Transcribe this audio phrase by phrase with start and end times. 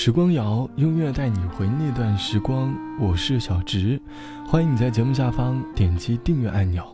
[0.00, 4.00] 时光谣用音乐带你回那段时光，我是小直，
[4.46, 6.84] 欢迎你在节目下方点击订阅按钮。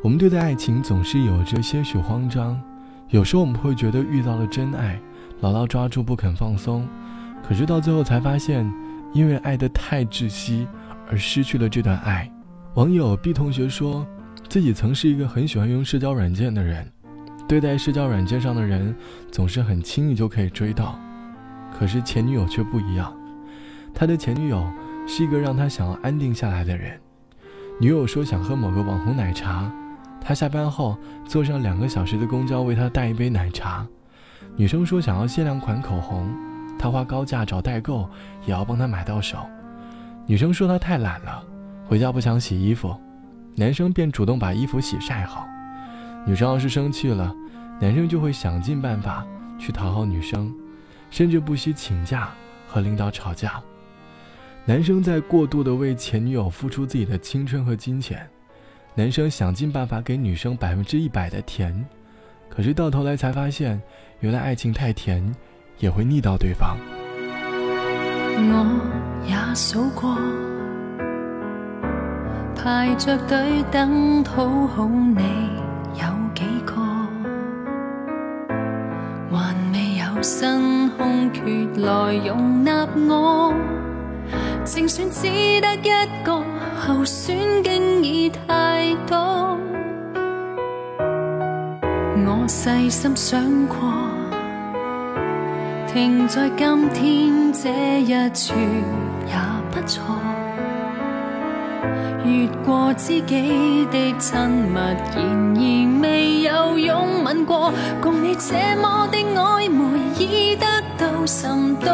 [0.00, 2.62] 我们对待爱情总是有着些许慌张，
[3.08, 4.96] 有时候我们会觉得遇到了真爱，
[5.40, 6.86] 牢牢抓住不肯放松，
[7.42, 8.64] 可是到最后才发现，
[9.12, 10.68] 因为爱得太窒息
[11.10, 12.30] 而失去了这段爱。
[12.76, 14.06] 网友 B 同学说，
[14.48, 16.88] 自己曾是一个很喜欢用社交软件的人，
[17.48, 18.94] 对待社交软件上的人，
[19.32, 20.96] 总是很轻易就可以追到。
[21.76, 23.12] 可是前女友却不一样，
[23.92, 24.64] 他的前女友
[25.06, 26.98] 是一个让他想要安定下来的人。
[27.80, 29.70] 女友说想喝某个网红奶茶，
[30.20, 30.96] 他下班后
[31.26, 33.86] 坐上两个小时的公交为她带一杯奶茶。
[34.56, 36.30] 女生说想要限量款口红，
[36.78, 38.08] 他花高价找代购
[38.46, 39.38] 也要帮她买到手。
[40.26, 41.42] 女生说她太懒了，
[41.84, 42.96] 回家不想洗衣服，
[43.56, 45.44] 男生便主动把衣服洗晒好。
[46.24, 47.34] 女生要是生气了，
[47.80, 49.26] 男生就会想尽办法
[49.58, 50.54] 去讨好女生。
[51.14, 52.28] 甚至不惜请假
[52.66, 53.62] 和领导吵架。
[54.64, 58.28] 男生在过度的为前女友付出自己的青春和金钱，
[58.96, 61.72] 男生想尽办法给女生百分之一百的甜，
[62.50, 63.80] 可是到头来才发现，
[64.18, 65.24] 原来爱情太甜
[65.78, 66.76] 也会腻到对方。
[68.36, 68.66] 我
[69.24, 70.18] 也数过，
[72.56, 75.63] 排着队等讨好你
[80.14, 80.90] 未有新。
[80.96, 81.42] 空缺
[81.82, 83.52] 来容纳我，
[84.64, 85.28] 正选只
[85.60, 86.40] 得一个
[86.78, 89.58] 候选，经已太多。
[92.26, 93.76] 我细心想过，
[95.92, 98.54] 停在今天这一处
[99.26, 99.34] 也
[99.72, 100.02] 不错。
[102.24, 105.22] 越过知己的亲密，然
[105.56, 110.66] 而未有拥吻过，共你这么的暧昧，已得。
[110.96, 111.90] 到甚多，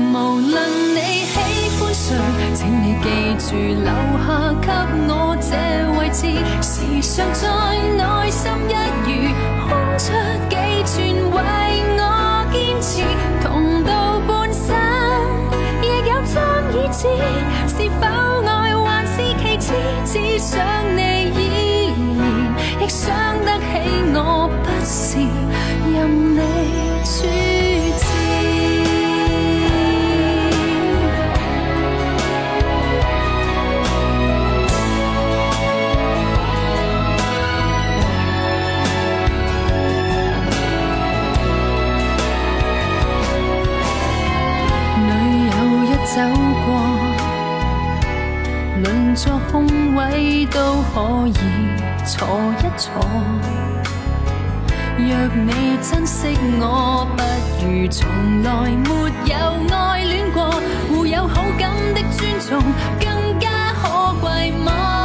[0.00, 1.38] 无论你喜
[1.78, 2.16] 欢谁，
[2.54, 3.06] 请你记
[3.38, 3.86] 住留
[4.18, 4.26] 下
[4.60, 4.66] 给
[5.06, 5.54] 我这
[5.96, 6.26] 位置，
[6.60, 7.46] 时常在
[7.96, 8.42] 内心
[49.14, 51.34] 座空位都可以
[52.04, 52.26] 坐
[52.58, 52.92] 一坐。
[54.96, 57.22] 若你珍惜我，不
[57.64, 58.08] 如从
[58.42, 58.90] 来没
[59.26, 59.36] 有
[59.76, 60.60] 爱恋过。
[60.88, 62.60] 互有好感的尊重，
[63.00, 65.03] 更加可贵吗？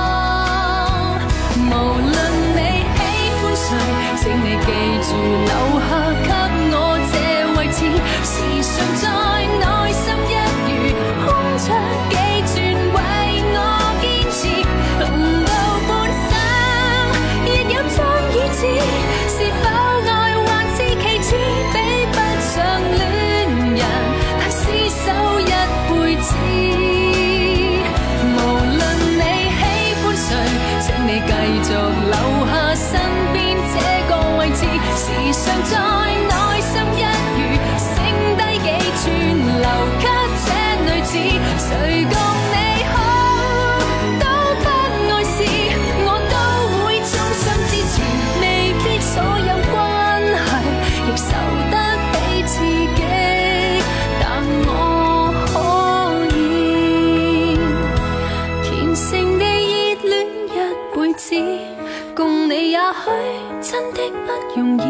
[63.62, 64.82] 真的不容易，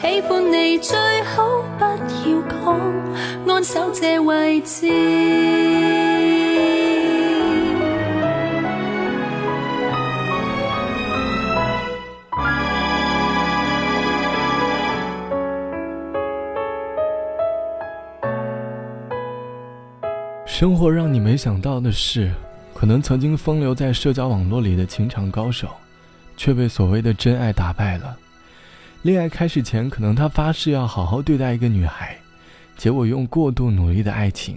[0.00, 1.96] 喜欢你最好不要
[2.48, 2.80] 讲，
[3.46, 4.88] 安守这位置。
[20.46, 22.32] 生活让你没想到的是，
[22.74, 25.68] 可能曾经风流在社交网络里的情场高手。
[26.38, 28.16] 却被所谓的真爱打败了。
[29.02, 32.16] 恋爱开始前，可能他发誓要好好对待一个女孩，
[32.76, 34.56] 结果用过度努力的爱情，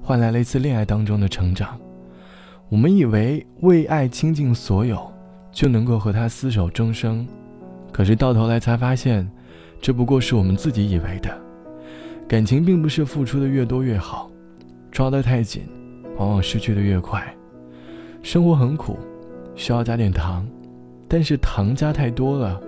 [0.00, 1.78] 换来了一次恋爱当中的成长。
[2.68, 5.12] 我们以为为爱倾尽所有，
[5.52, 7.26] 就能够和他厮守终生，
[7.92, 9.28] 可是到头来才发现，
[9.80, 11.36] 这不过是我们自己以为的。
[12.28, 14.30] 感情并不是付出的越多越好，
[14.90, 15.62] 抓得太紧，
[16.16, 17.24] 往往失去的越快。
[18.22, 18.98] 生活很苦，
[19.54, 20.44] 需要加点糖，
[21.08, 22.60] 但是糖加太多了，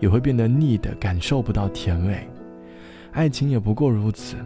[0.00, 2.18] 也会变得腻的，感受不到甜味。
[3.12, 4.36] 爱情也不过如此，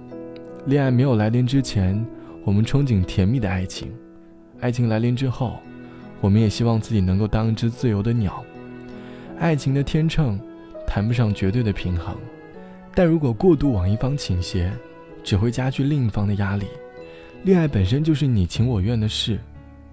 [0.67, 2.05] 恋爱没有来临之前，
[2.44, 3.89] 我们憧憬甜蜜的爱情；
[4.61, 5.59] 爱情来临之后，
[6.21, 8.44] 我们也希望自己能够当一只自由的鸟。
[9.39, 10.38] 爱情的天秤，
[10.87, 12.17] 谈不上绝对的平衡，
[12.95, 14.73] 但如果过度往一方倾斜，
[15.25, 16.67] 只会加剧另一方的压力。
[17.43, 19.38] 恋爱本身就是你情我愿的事。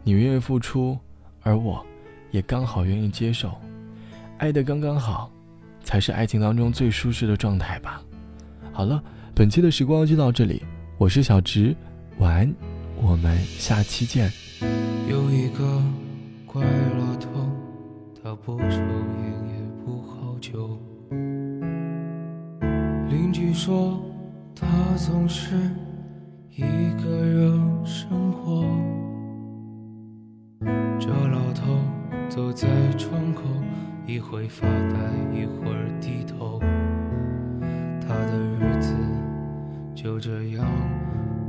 [0.03, 0.97] 你愿意付出，
[1.41, 1.85] 而我，
[2.31, 3.51] 也刚好愿意接受，
[4.37, 5.31] 爱的刚刚好，
[5.83, 8.01] 才是爱情当中最舒适的状态吧。
[8.71, 9.03] 好了，
[9.33, 10.63] 本期的时光就到这里，
[10.97, 11.75] 我是小直，
[12.19, 12.53] 晚安，
[13.01, 14.31] 我们下期见。
[15.09, 15.81] 有一个
[16.45, 17.29] 怪老头，
[18.21, 18.79] 他不抽烟
[19.47, 20.77] 也不喝酒，
[23.09, 23.99] 邻居说
[24.55, 24.67] 他
[24.97, 25.55] 总是
[26.55, 26.61] 一
[27.03, 28.63] 个人生活。
[30.99, 31.63] 这老头
[32.29, 33.41] 走在窗口，
[34.05, 34.95] 一会发呆，
[35.33, 36.59] 一会儿低头。
[37.99, 38.95] 他的日子
[39.95, 40.63] 就这样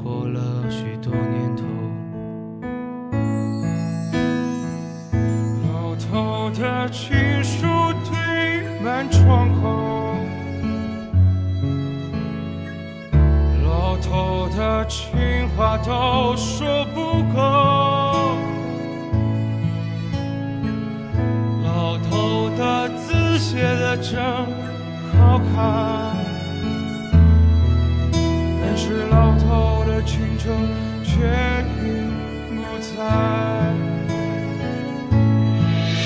[0.02, 0.40] 过了
[0.70, 1.64] 许多年头。
[5.68, 7.66] 老头的情书
[8.08, 10.16] 堆满窗口，
[13.64, 17.49] 老头的情话都说不够。
[23.40, 24.20] 写的真
[25.18, 26.14] 好看，
[28.62, 30.54] 但是老头的青春
[31.02, 31.10] 却
[31.80, 31.82] 已
[32.50, 32.88] 不在。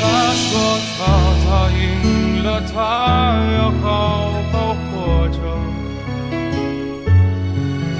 [0.00, 0.02] 他
[0.32, 0.42] 说
[0.96, 0.98] 他
[1.44, 1.82] 答应
[2.44, 2.74] 了，他
[3.56, 3.84] 要好
[4.52, 4.54] 好
[4.86, 5.36] 活着。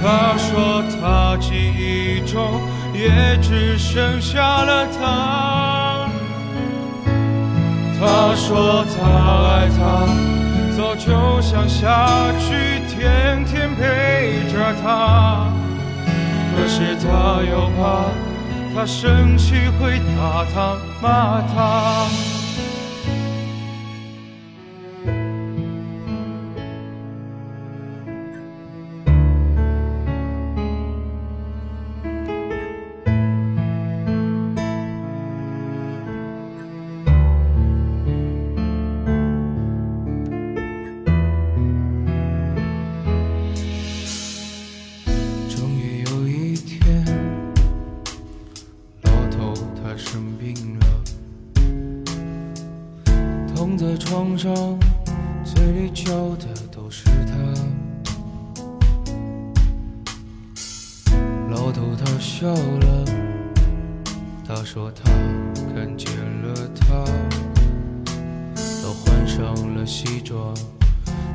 [0.00, 0.04] 他
[0.38, 0.48] 说
[0.92, 2.62] 他记忆中
[2.94, 5.83] 也只剩下了他。
[8.06, 9.00] 他说他
[9.48, 10.06] 爱她，
[10.76, 12.06] 早就想下
[12.38, 15.48] 去天天陪着她。
[16.54, 18.04] 可是他又怕
[18.74, 22.33] 她生气会打他骂他。
[53.64, 54.55] 躺在床上，
[55.43, 57.32] 嘴里叫的都是他。
[61.49, 63.05] 老头他笑了，
[64.46, 65.11] 他说他
[65.75, 66.12] 看见
[66.43, 67.06] 了他。
[68.55, 70.55] 他换上了西装，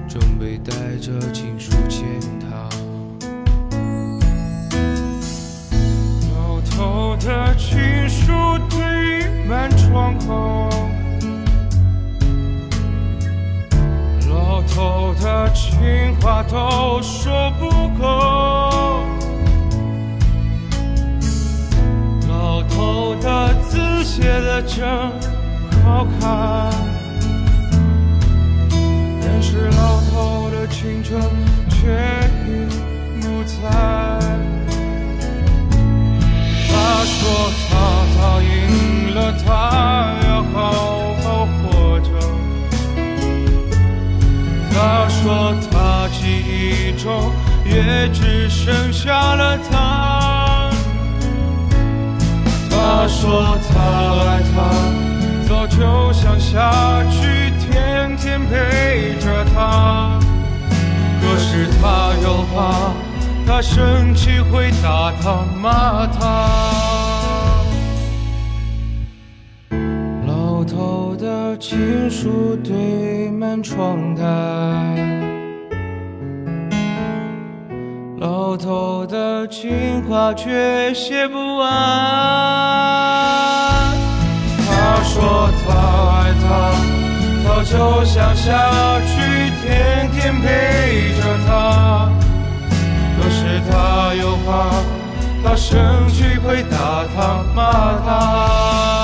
[0.08, 2.06] 准备带着情书见
[2.40, 2.70] 他。
[6.36, 8.32] 老头的情书
[8.70, 10.70] 堆满窗口。
[14.76, 18.06] 头的情话都说不够，
[22.30, 24.88] 老头的字写的真
[25.84, 26.72] 好看，
[48.00, 50.70] 也只剩下了他。
[52.70, 53.76] 他说他
[54.24, 54.56] 爱她，
[55.46, 60.18] 早就想下去天天陪着她。
[61.22, 62.94] 可是他又怕
[63.46, 66.20] 她生气会打他骂他。
[70.26, 74.24] 老头的情书堆满窗台，
[78.50, 81.70] 偷偷的情话却写不完。
[84.66, 85.70] 他说他
[86.16, 86.48] 爱她，
[87.46, 92.10] 早就想下去天天陪着她。
[93.22, 94.48] 可是他又怕
[95.44, 97.60] 她生气会打他骂
[98.04, 98.99] 他。